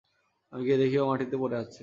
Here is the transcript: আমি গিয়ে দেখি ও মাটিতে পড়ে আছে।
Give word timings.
আমি 0.53 0.61
গিয়ে 0.65 0.77
দেখি 0.77 0.97
ও 0.99 1.05
মাটিতে 1.07 1.35
পড়ে 1.41 1.55
আছে। 1.57 1.79